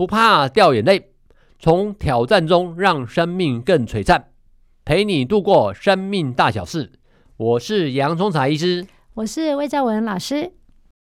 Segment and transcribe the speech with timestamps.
[0.00, 1.10] 不怕掉眼泪，
[1.58, 4.28] 从挑战中让生命更璀璨，
[4.82, 6.92] 陪你度过生命大小事。
[7.36, 10.52] 我是洋葱茶医师，我是魏兆文老师。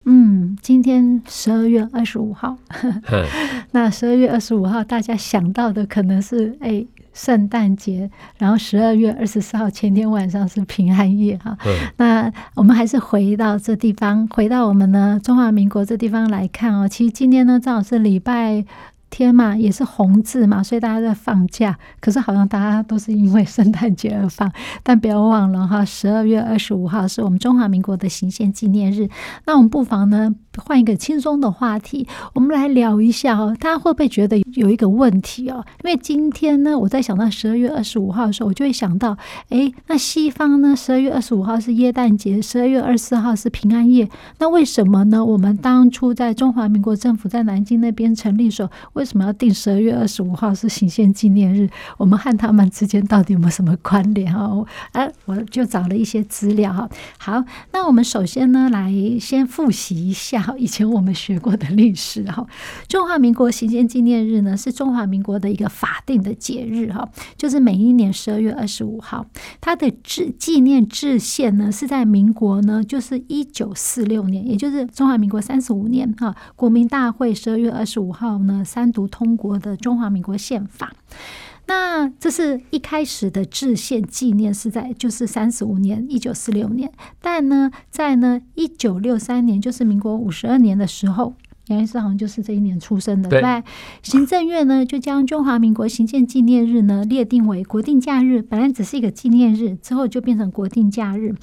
[0.06, 2.58] 嗯，今天十二月二十五号，
[3.74, 6.84] 那十二月二十五号大家想到的可能是哎。
[7.20, 11.58] 圣诞节，然后十二月二十四号前天晚上是平安夜哈。
[11.66, 16.88] 嗯、那我们还是回到这地方，回到我们呢中华民国这地方来看哦。
[16.88, 18.64] 其实今天呢正好是礼拜
[19.10, 21.78] 天嘛，也是红字嘛，所以大家在放假。
[22.00, 24.50] 可是好像大家都是因为圣诞节而放，
[24.82, 29.10] 但不要忘了哈，十二月二十五号是我们中华民国的行宪纪念日。
[29.46, 33.56] 那我们不妨呢换一个轻松的话题，我们来聊一下哦。
[33.60, 35.64] 大家会不会觉得有一个问题哦？
[35.84, 39.18] 因为今天呢，我在想到十二月二十五号的时候，我就会想到，
[39.50, 44.10] 诶，那西方呢，十二月二十五号是耶诞节，十二月二十四号是平安夜。
[44.40, 45.24] 那为什么呢？
[45.24, 51.70] 我们当初在中华民国政府在南京那边成立的时候，为什么要定十二月二十五号是行宪纪念日？
[51.98, 54.50] 我们和他们之间到底有没有什么关联哈？
[54.94, 56.90] 哎，我就找了一些资料哈。
[57.18, 62.46] 好，那我们首先呢，来先复习一下以前我们学过的历史哈。
[62.88, 69.26] 中华民国行宪纪念日呢，是中华民国的一个法定的节日哈，就是每一年十二月二十五号。
[69.60, 76.36] 它的制纪念制宪呢，是在民国呢，就是一九四六年，也就是中华民国三十五年哈。
[76.56, 79.40] 国民大会十二月二十五号呢，三读通。
[79.40, 80.92] 过的中华民国宪法，
[81.70, 86.92] 那这是一开始的制宪纪念是在就是三十五年一九四六年，
[87.22, 91.36] 但呢，在呢一九六三年，就是民国五十二年的时候。
[91.70, 93.42] 杨医师好像就是这一年出生的，对。
[94.04, 101.34] 行政院呢就将中华民国行宪纪念日呢列定为国定假日，本来只是一个纪念日，之后就变成国定假日，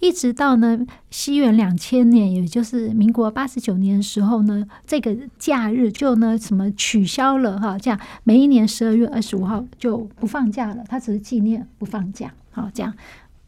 [0.00, 0.78] 一直到呢
[1.10, 12.92] 西元两千年，也就是民国八十九年的时候呢，这个假日就呢什么取消了哈，这样每一年十二月二十五号就不放假了，它只是纪念不放假，好这样。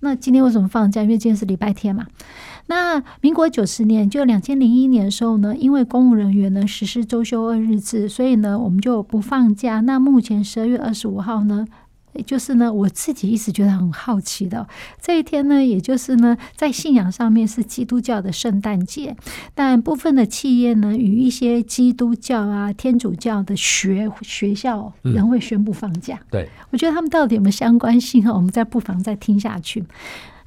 [0.01, 1.03] 那今天为什么放假？
[1.03, 2.07] 因为今天是礼拜天嘛。
[2.69, 9.81] 那民国九十年，就两千零一年的时候呢，因为公务人员呢实施周休二日制，所以呢我们就不放假。
[9.81, 11.67] 那目前十二月二十五号呢，
[12.13, 14.69] 也就是呢我自己一直觉得很好奇的
[15.01, 19.17] 这一天呢，也就是呢在信仰上面是基督教的圣诞节，
[19.55, 26.17] 但部分的企业呢与一些基督教啊、天主教的学学校仍会宣布放假。
[26.17, 28.33] 嗯、对，我觉得他们到底有没有相关性哈？
[28.35, 29.83] 我们再不妨再听下去。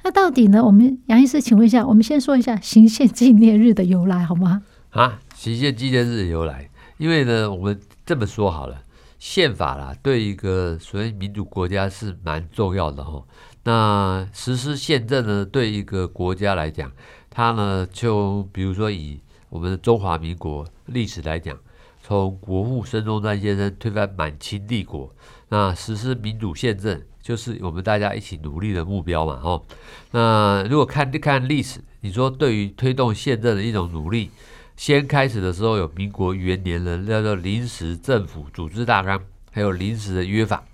[0.04, 0.64] 那到底呢？
[0.64, 4.62] 我们杨医师，请问一下，我们先说一下行宪纪念日的由来，好吗？
[4.90, 6.68] 啊，行宪纪念日的由来，
[6.98, 8.82] 因为呢，我们这么说好了，
[9.18, 13.22] 宪法啦，对一个所谓民主国家是蛮重要的哈。
[13.62, 16.90] 那实施宪政呢，对一个国家来讲，
[17.30, 19.20] 它呢，就比如说以
[19.50, 21.56] 我们的中华民国历史来讲，
[22.02, 25.14] 从国父孙中山先生推翻满清帝国，
[25.48, 27.00] 那实施民主宪政。
[27.22, 29.62] 就是我们大家一起努力的目标嘛，哦。
[30.10, 34.30] 那如果看看历史，你说对于推动宪政的一种努力，
[34.76, 39.22] 先开始的时候有民国元年的叫做临时政府组织大纲，
[39.52, 40.64] 还有临时的约法。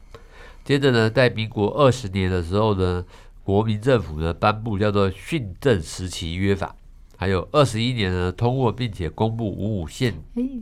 [0.64, 3.04] 接着呢，在民国二十年的时候呢，
[3.44, 6.74] 国民政府呢颁布叫做训政时期约法。
[7.20, 10.14] 还有二十一年呢，通过并且公布五五宪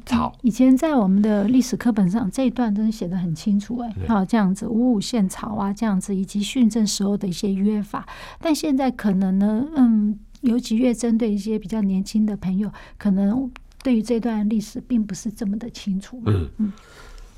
[0.06, 0.32] 草。
[0.40, 8.08] 以前在我们的历史课本上这一段真的写得很清楚，哎，好这样子五五宪草啊，这样子以及训政时候的一些约法。
[8.40, 13.50] 但现在可能呢，嗯，尤其越针对一些比较年轻的朋友，可能
[13.82, 16.22] 对于这段历史并不是这么的清楚。
[16.24, 16.72] 嗯嗯。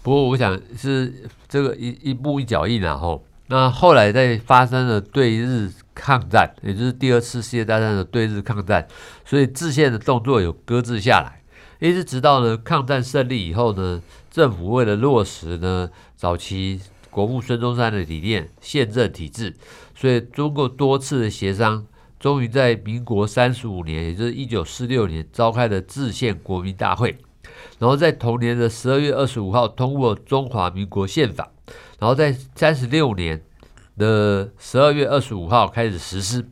[0.01, 3.25] 不过我想是这个一一步一脚印啊，吼。
[3.51, 8.87] 那后来在发生了对日抗战，也就是第二次世界大战的对日抗战，
[9.25, 11.43] 所以制宪的动作有搁置下来，
[11.79, 16.79] 一直直到呢抗战胜利以后呢，政府为了落实呢早期
[17.11, 19.57] 国父孙中山的理念，宪政体制，
[19.95, 21.87] 所以经过多次的协商，
[22.21, 27.17] 终于在民国三十五年，也就是一九四六年召开了制宪国民大会，
[27.79, 31.51] 然后在同年的十二月二十五号通过中华民国宪法。
[31.99, 33.43] 然后在三十六年
[33.97, 36.49] 的十二月二十五号开始实施，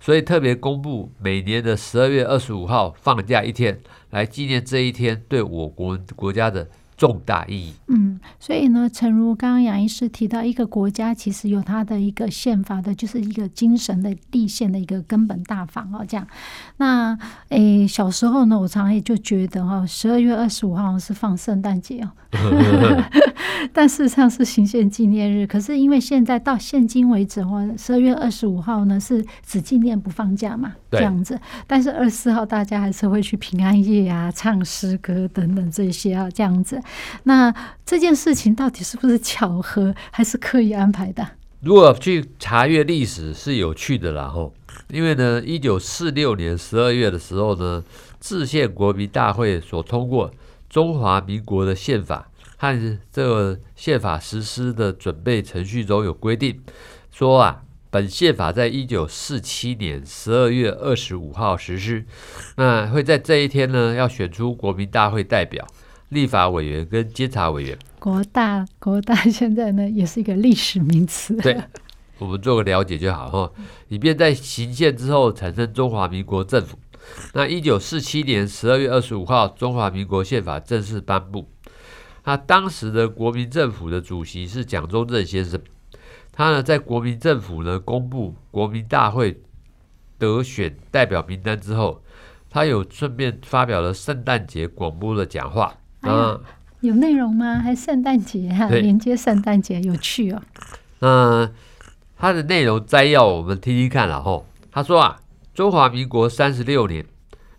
[0.00, 3.80] 所以特别公布每年的十二月二十五号放假一天，
[4.10, 6.68] 来纪念这一天对我国国家的
[6.98, 7.72] 重大意义。
[7.86, 16.04] 嗯，所以呢，诚如刚刚杨医师提到，一个国家其实有它的一个宪法的，就是一个精神的立宪的一个根本大法哦。
[16.06, 16.26] 这样，
[16.76, 17.16] 那
[17.48, 22.10] 诶，小时候呢，我常常也就觉得哈，十二月二十五号是放圣诞节哦，
[23.72, 25.46] 但事实上是行宪纪念日。
[25.46, 31.40] 可是因为现在到现今为止哦，十二月二十五号呢是只纪念不放假嘛，这样子。
[31.66, 36.80] 但是二十四号大家还是会去平安夜啊，唱诗歌等等这些啊，这样子。
[37.24, 37.54] 那
[37.84, 41.26] 这件事情到底是不是巧合，还是刻意安排的？
[41.60, 44.54] 如果去查阅历史是有趣的啦，吼，
[44.90, 47.82] 因为呢，一九四六年十二月的时候呢，
[48.20, 50.30] 制宪国民大会所通过
[50.70, 56.60] 中华民国的宪法和这个宪法实施的准备程序中有规定，
[57.10, 62.06] 说啊，本宪法在一九四七年十二月二十五号实施，
[62.56, 65.66] 那会在这一天呢，要选出国民大会代表。
[66.10, 71.36] 立法委员跟监察委员，国大国大 现在呢也是一个历史名词。
[71.42, 71.60] 对，
[72.18, 73.52] 我们做个了解就好哈，
[73.88, 76.78] 以便在行宪之后产生中华民国政府。
[77.34, 81.48] 那一九四七年十二月二十五号，中华民国宪法正式颁布。
[82.24, 85.60] 那当时的国民政府的主席是蒋中正先生，
[86.32, 89.40] 他呢在国民政府呢公布国民大会
[90.18, 92.02] 得选代表名单之后，
[92.50, 95.74] 他有顺便发表了圣诞节广播的讲话。
[96.00, 96.40] 哎、啊，
[96.80, 97.58] 有内容吗？
[97.58, 100.42] 还圣诞节哈，连接圣诞节，有趣哦。
[101.00, 101.50] 那
[102.16, 104.46] 它的内容摘要，我们听听看了吼。
[104.70, 105.20] 他说啊，
[105.54, 107.04] 中华民国三十六年，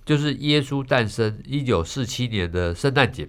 [0.06, 3.28] 就是耶稣诞生一九四七年的圣诞节，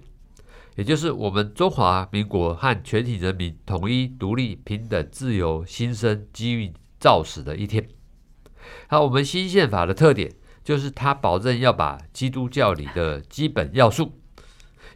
[0.75, 7.85] 也就是我们中华民国和全体人民统一、独立、平等、自由、新生机遇造始的一天。
[8.87, 10.31] 好，我们新宪法的特点
[10.63, 14.13] 就是它保证要把基督教里的基本要素。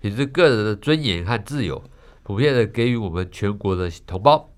[0.05, 1.83] 也是个人的尊严和自由，
[2.21, 4.51] 普遍的给予我们全国的同胞。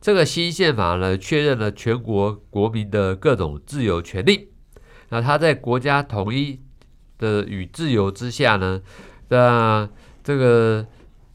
[0.00, 4.48] 这个新宪法呢，确认了全国国民的各种自由权利。
[5.10, 6.60] 那它在国家统一
[7.16, 8.82] 的与自由之下呢，
[9.28, 9.88] 那
[10.24, 10.84] 这个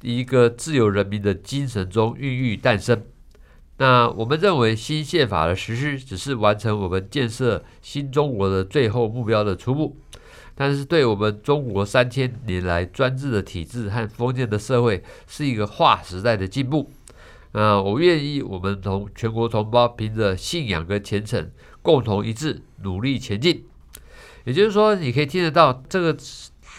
[0.02, 3.02] 一个自由人民的精神中孕育诞生。
[3.78, 9.96] 那我们认为，新宪法的实施只是完成我们建设新中国的最后目标的初步。
[10.64, 16.92] 但是，对我们中国三千年来专制的体制和封建的社会，是一个划时代的进步。
[17.52, 21.50] 啊，我愿意，我们同全国同胞凭着信仰跟虔诚，
[21.82, 23.66] 共同一致努力前进。
[24.44, 26.16] 也就是说，你可以听得到这个。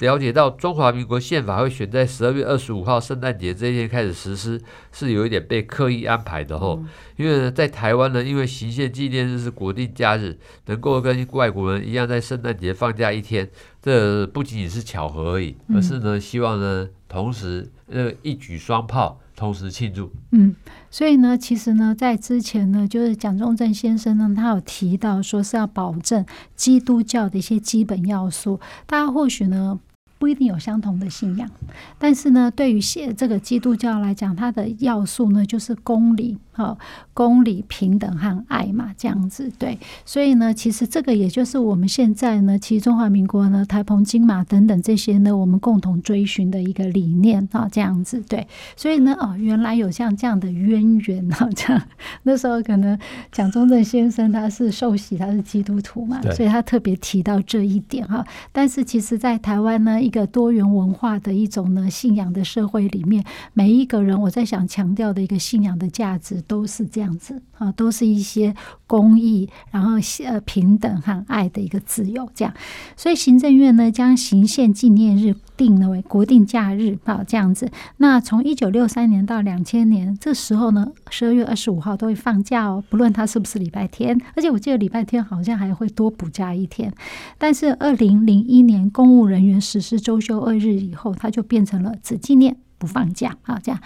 [0.00, 4.60] 了解到中华民国宪法会选在十二月二十五号圣诞节这一天开始实施，
[4.90, 6.76] 是有一点被刻意安排的吼。
[6.82, 10.36] 嗯、因为呢，在台湾呢，因为行宪纪念日是国定假日，
[10.66, 13.48] 能够跟外国人一样在圣诞节放假一天，
[13.80, 19.20] 这不仅仅是巧合而已，而是呢，希望呢，同时呃一举双炮。
[19.34, 20.54] 同时庆祝，嗯，
[20.90, 26.24] 所以呢，其实呢，在之前呢，就是蒋中正先生呢，他有提到说是要保证
[26.54, 29.80] 基督教的一些基本要素，大家或许呢。
[30.22, 31.50] 不一定有相同的信仰，
[31.98, 36.78] 但是呢，对于现这个基督教来讲，它的要素呢就是公理，哈，
[37.12, 39.76] 公理、平等和爱嘛，这样子对。
[40.06, 48.46] 所以呢，其实这个也就是我们现在呢，其实中华民国呢，台澎金马等等这些呢，我们共同追寻的一个理念啊，这样子对。
[48.76, 51.82] 所以呢，哦，原来有像这样的渊源啊，这样
[52.22, 52.96] 那时候可能
[53.32, 58.24] 蒋中正先生他是受洗，他是基督徒嘛，所以他特别提到这一点哈。
[58.52, 68.54] 但是其实，在台湾呢，一一个多元文化的一种呢信仰的社会里面，每一个人我在想强调的一个信仰的价值都是这样子啊，都是一些
[68.86, 69.92] 公益，然后
[70.26, 72.52] 呃平等和爱的一个自由这样。
[72.94, 77.70] 所以行政院呢将行宪纪念日定了为国定假日啊，这样子。
[77.96, 86.92] 那从一九六三年到两千年，这时候呢十二月二十五号都会放假哦，不论它是不是礼拜天，而且我记得礼拜天好像还会多补假一天。
[87.38, 93.80] 但是二零零一年公务人员实施是周休二日以后，它就变成了只纪念不放假啊，这样。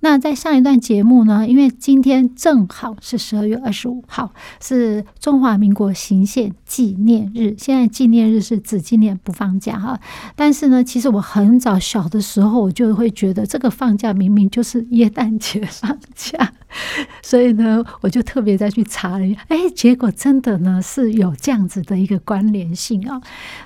[0.00, 7.56] 那在上一段节目呢，因为今天正好是十二月二十五号，是中华民国行宪纪念日。
[7.58, 9.98] 现在纪念日是只纪念不放假哈。
[10.36, 16.52] 但是呢，其实我很早小的时候，我就会觉得这个放假明明就是耶诞节放假，
[17.22, 23.20] 所以呢，我就特别再去查了一下，哎，结果真的呢是有这样子的一个关联性啊。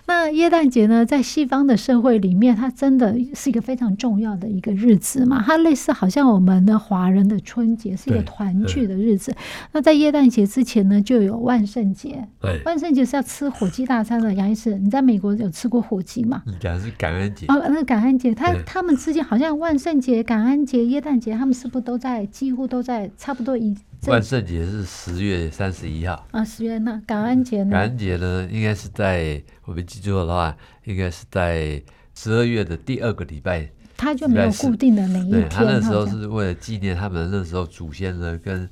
[0.07, 6.23] 那耶诞节呢，在西方的社会里面，它真的是一个非常重要的一个日子嘛，它类似好像。
[6.33, 9.35] 我们的华人的春节是一个团聚的日子。
[9.73, 12.27] 那在耶诞节之前呢，就有万圣节。
[12.65, 14.33] 万圣节是要吃火鸡大餐的。
[14.33, 16.43] 杨医师，你在美国有吃过火鸡吗？
[16.47, 23.77] 你讲的是感恩节哦，那感恩节，他他们之间好像万圣节、感恩节、耶诞节，他们是不是都在几乎都在差不多一？
[24.07, 27.71] 万圣节是十月三十一号啊，十月那感恩节呢？
[27.71, 31.83] 感恩节呢，应该是在我没记错的话，应该是在
[32.15, 33.69] 十二月的第二个礼拜。
[33.97, 35.43] 他就没有固定的哪一天。
[35.43, 38.69] 对他那时候是为了纪念他们那时候祖先呢，跟。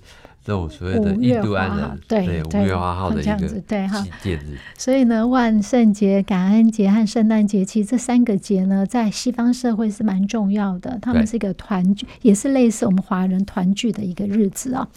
[0.51, 3.47] 这种所谓的印度安人，对五月花号的一个
[4.21, 4.59] 纪念日。
[4.77, 10.99] 所以呢，万圣节、感恩节和圣诞节，其实这三个节呢，在西方社会是蛮重要的。
[11.01, 14.89] 他们是一个团聚，也是类似我们华人团聚的一个日子啊。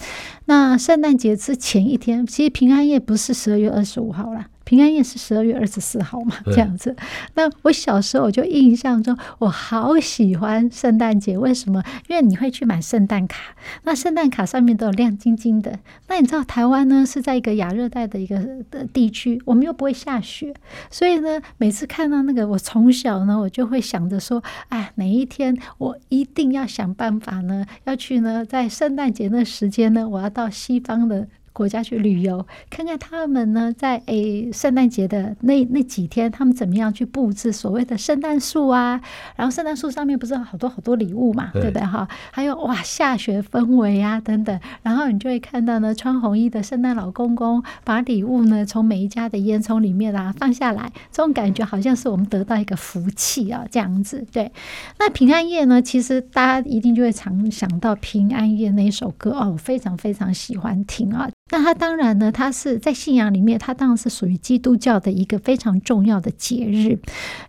[0.45, 4.48] 那圣诞节之前一天，其实平安夜不是十二月二十五号啦。
[4.65, 6.96] 平安夜是十二月二十四号嘛，这样子。
[7.36, 11.38] 那我小时候我就印象中，我好喜欢圣诞节。
[11.38, 11.84] 为什么？
[12.08, 15.79] 因为你会去买圣诞卡，那圣诞卡上面都有亮晶晶的。
[16.08, 18.38] 那你知道台湾呢是在一个亚热带的一个
[18.72, 20.53] 的地区，我们又不会下雪，
[20.89, 31.27] 所以呢，每次看到那个，我从小呢，我就会想着说，哎，哪一天我一定要想办法呢，要去呢，在圣诞节那时间呢，我要到西方的。
[31.53, 39.00] 国家去旅游，看看他们呢，在诶圣诞节的那那几天，他们怎么样去布置所谓的圣诞树啊？
[39.36, 42.07] 然后圣诞树上面不是有好多好多礼物嘛，对不对哈？
[42.31, 54.25] 还有哇，下雪氛围啊等等，然后你就会看到呢，穿红衣的圣诞老公公把礼物呢从每一家的烟囱里面啊放下来，这种感觉好像是我们得到一个福气啊，这样子。
[54.31, 54.51] 对，
[54.98, 61.29] 那平安夜呢，其实大家一定就会常想到平安夜那一首歌哦，我非常非常喜欢听啊。
[61.53, 66.98] 那它当然呢，它是在信仰里面，它当然是属于基督教的一个非常重要的节日，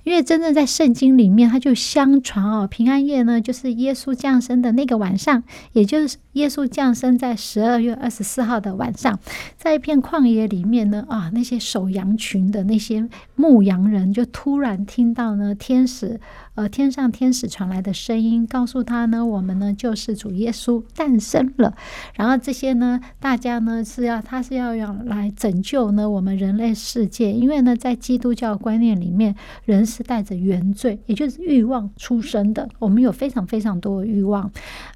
[0.03, 5.43] 因为真正在圣经里面，它就相传哦，平安夜呢就是耶稣降生的那个晚上，
[5.73, 9.19] 也就是耶稣降生在十二月二十四号的晚上，
[9.57, 16.21] 在一片旷野里面呢，啊，那些守羊群的那些牧羊人就突然听到呢，天使。
[16.55, 21.75] 呃，天上天使传来的声音告诉他呢，我们呢救世主耶稣诞生了。
[22.15, 29.35] 然后这些呢，大家呢是要他是要要来拯救呢我们人类世界，因为呢在基督教观念里面，
[29.65, 32.69] 人是带着原罪，也就是欲望出生的。
[32.79, 34.49] 我们有非常非常多的欲望。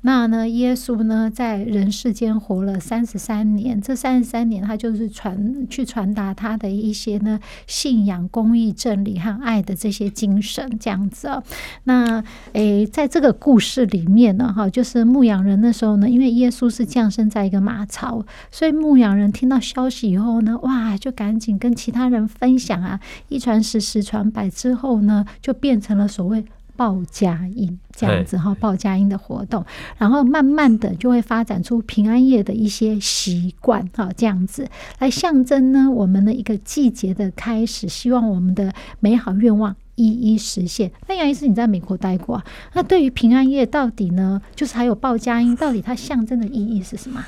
[0.02, 11.42] 那呢，耶稣呢在人世间活了三十三年，这三十三年他就是传去传达他的一些呢信仰、公义、真理和爱的这些精神，这样子啊。
[11.84, 26.44] 那诶，在这个故事里面呢，哈，就是牧羊人那时候呢，因为耶稣是降生在一个马槽，所以牧羊人听到消息以后呢，哇，就赶紧跟其他人分享啊，一传十，十传百之后呢，就变成了所谓
[26.76, 29.64] 报佳音这样子哈，报佳音的活动，
[29.96, 39.74] 然后慢慢的就会发展出平安夜的一些习惯哈，这样子来象征呢我们的一个季节的开始，希望我们的美好愿望。
[39.98, 40.90] 一一实现。
[41.08, 42.46] 那杨医师，你在美国待过啊？
[42.74, 47.24] 那对于平安夜到底呢，就是还有报佳音，到底它象征的意义是什么？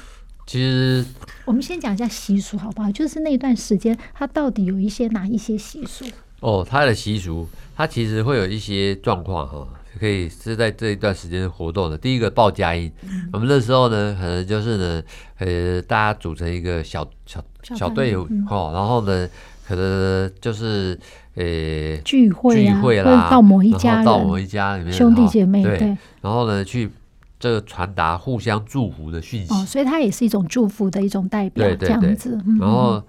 [0.47, 1.05] 其实
[1.45, 2.91] 我们先讲一下习俗好不好？
[2.91, 6.05] 就是那段时间，它到底有一些哪一些习俗？
[6.41, 7.47] 哦，它的习俗，
[7.77, 11.99] 它其实会有一些状况哈，可以是在这一段时间活动的。
[11.99, 15.03] 第一个报佳音，嗯、我们那时候呢，可能就是呢，
[15.39, 19.29] 呃，大家组成一个小小小队伍哈，然后呢，
[19.71, 20.99] 可能就是。
[21.37, 26.91] 呃、欸，聚会啊，聚会啦，到某一家，到某一家里面，兄弟姐妹对，然后呢，去
[27.39, 29.55] 这个传达互相祝福的讯息。
[29.55, 32.39] 哦，所以它也是一种祝福的一种代表，对对对，这样子。
[32.59, 33.01] 然后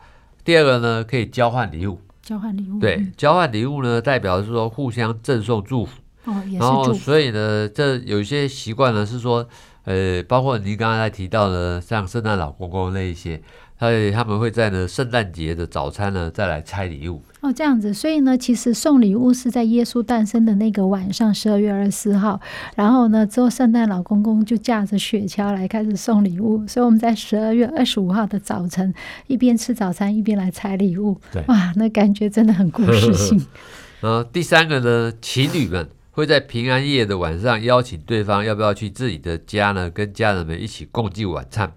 [0.45, 5.99] 第二个呢，可以交换礼物，交换礼物，对，交换礼物呢，代表是说互相赠送祝福。
[6.25, 9.45] 哦，也是然后所以呢，这有一些习惯呢，是说，
[9.85, 13.41] 呃，包括您刚才提到的，像圣诞老公公那一些。
[13.81, 17.23] 他他们会在呢圣诞节的早餐呢再来拆礼物。
[17.39, 22.39] 哦，这样子，所以呢，其实送礼物是在耶稣诞生的那个晚上，十二月二十四号，
[22.75, 28.93] 然后呢，之后圣诞老公公就驾着雪橇来开始送礼物，所以我们在十二月二十五号的早晨
[29.25, 33.43] 一边吃早餐一边来拆礼物，对，哇，那感觉真的很故事性。
[34.01, 41.71] 呃第三个呢，情侣们会在平安夜的晚上邀请对方要不要去自己的家呢，跟家人们一起共进晚餐。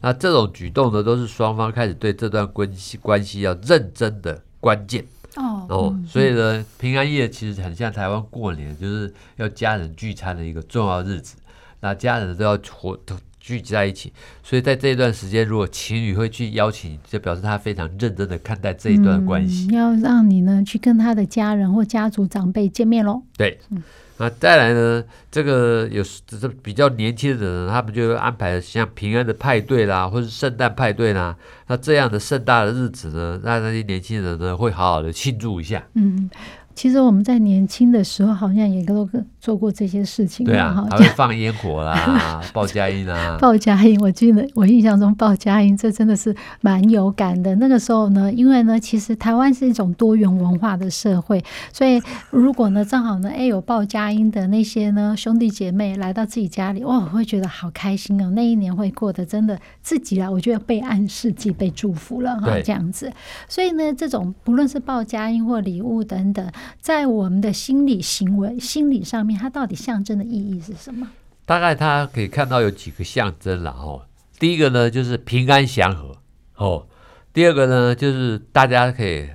[0.00, 5.04] 那这种举动呢，都是双方开始对这段关系关系要认真的关键
[5.36, 5.66] 哦。
[5.68, 11.36] 哦，所以呢，平安夜其实很像台湾过年，就是要家人聚餐的一个重要日子。
[11.80, 12.98] 那家人都要活
[13.40, 14.12] 聚集在一起。
[14.42, 23.22] 所以在这一段时间，如果情侣会去邀请，就表示他非常认真的看待这一段关系，嗯，要让你呢去跟他的家人或家族长辈见面喽。
[23.36, 23.58] 对。
[23.70, 23.82] 嗯
[24.22, 25.02] 那再来呢？
[25.30, 31.34] 这个有这比较年轻的人，他们就安排像平安的派对啦，或是圣诞派对啦。
[31.68, 35.82] 那这样的盛大的日子呢，让那些年轻人呢会好好的庆祝一下。
[35.94, 36.28] 嗯。
[36.74, 39.08] 其实我们在年轻的时候，好像也都
[39.38, 40.46] 做过这些事情。
[40.46, 43.36] 对啊，还会放烟火啦， 报佳音啊。
[43.40, 47.54] 报佳音，我记得我印象中报佳音，这真的是蛮有感的。
[47.56, 52.00] 那个时候呢，因为呢，其实台湾是一种多元文化的社会，所以
[52.30, 58.30] 如果呢，正好呢，哎，有报佳音的那些呢兄弟姐妹来到自己家里，哇，我会觉得好开心哦。
[58.30, 63.12] 那一年会过得真的自己啊，我觉得被暗示自己被祝福了哈，这样子。
[63.48, 66.50] 所以呢，这种不论是报佳音或礼物等等。
[66.80, 71.08] 在我们的心理行为、心理上面，它到底象征的意义是什么？
[71.44, 74.06] 大概它可以看到有几个象征了哦。
[74.38, 76.16] 第一个呢，就是平安祥和
[76.56, 76.86] 哦；
[77.32, 79.28] 第二个呢，就是大家可以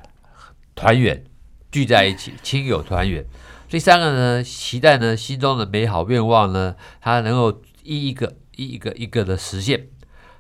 [0.74, 1.24] 团圆
[1.72, 3.24] 聚在一起，亲友团圆；
[3.70, 9.88] 第三个呢，期待呢心中的美好愿望呢，它能够一一个一一个一个的实现。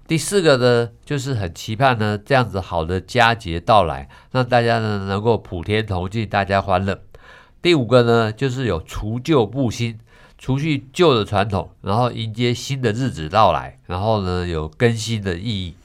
[0.07, 7.01] 第四个呢，就是很期盼呢，这样子好的佳节到来，让大家呢能够普天同庆，大家欢乐。
[7.59, 9.97] 第五个呢，就是有除旧布新，
[10.37, 15.75] 除去旧的传统，然后迎接新的日子到来，然后呢有更新的意义。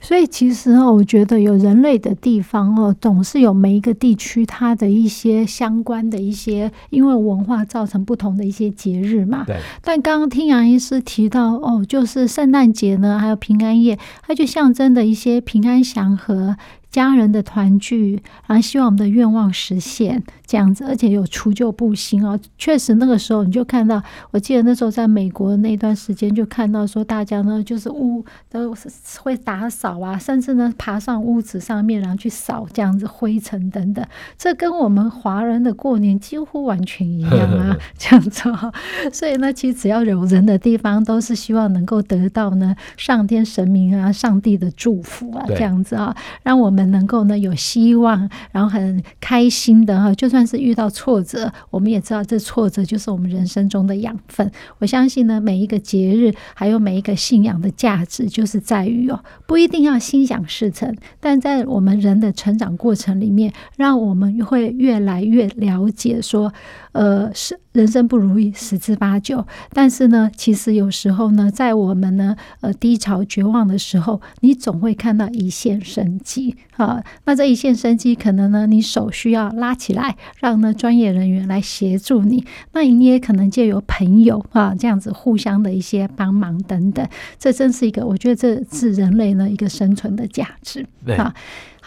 [0.00, 9.44] 所以其实哦，我觉得有人类的地方哦，总是有每一个地区它的一些相关的一些，因为文化造成不同的一些节日嘛。
[9.46, 9.56] 对。
[9.82, 16.56] 但刚刚听杨医师提到哦，就是圣诞节呢，还有平安夜，它就象征的一些平安祥和。
[16.90, 22.38] 家人的团聚，然后希望我们的愿望实现这样子，而且有除旧布新哦。
[22.56, 28.74] 确实，那个时候你就看到，我记得那时候在美国那段时间，就看到说大家呢就是屋都
[29.20, 34.02] 会打扫啊，甚至呢爬上屋子上面，然后去扫这样子灰尘等等。
[34.38, 38.72] 这跟我们华人的过年几乎完全一样啊， 这样子哦。
[39.12, 46.77] 所以呢，其实只要有人的地方，都是希望能够得到呢上天神明啊、上帝的祝福啊，这样子啊，让我们。
[46.78, 54.50] 们能够呢有希望，然后很开心的哈，就算是遇到挫折，我们也知道这挫折就是我们人生中的养分。
[54.78, 66.52] 我相信呢，每一个节日还有每一个信仰的价值，就是在于哦，不一定要心想事成，但在我们人的成长过程里面，让我们会越来越了解说，
[66.92, 69.46] 呃，是人生不如意十之八九。
[69.72, 76.56] 但是呢，其实有时候呢，在我们呢呃低潮绝望的时候，你总会看到一线生机。
[76.76, 82.44] 啊，那这一线生机，可能呢，你手需要拉起来，让呢专业人员来协助你。
[82.72, 87.06] 那你也可能借由朋友啊，这样子互相的一些帮忙等等。
[87.38, 90.86] 这真是一个，我觉得这是人类呢一个生存的价值。
[91.16, 91.34] 啊，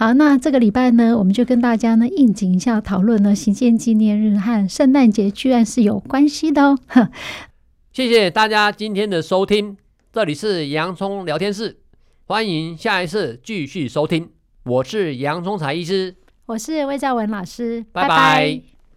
[0.01, 6.79] 好，那这个礼拜呢，我们就跟大家呢应景一下讨论呢，行宪纪念日和圣诞节居然是有关系的哦。
[7.93, 9.77] 谢谢大家今天的收听，
[10.11, 11.77] 这里是洋葱聊天室，
[12.25, 14.27] 欢迎下一次继续收听。
[14.63, 16.15] 我是洋葱才医师，
[16.47, 18.07] 我是魏兆文老师，拜拜。
[18.07, 18.70] 拜拜。